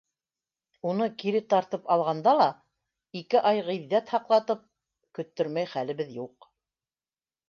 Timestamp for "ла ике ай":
2.39-3.61